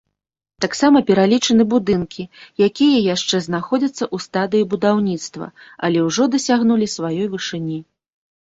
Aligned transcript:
Таксама 0.63 1.01
пералічаны 1.09 1.63
будынкі, 1.73 2.23
якія 2.67 3.03
яшчэ 3.15 3.41
знаходзяцца 3.47 3.99
ў 4.15 4.25
стадыі 4.25 4.67
будаўніцтва, 4.73 5.45
але 5.87 5.99
ўжо 6.07 6.23
дасягнулі 6.39 6.87
сваёй 6.97 7.25
вышыні. 7.37 7.79